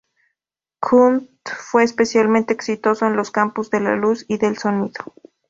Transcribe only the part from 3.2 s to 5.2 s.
campos de la luz y del sonido.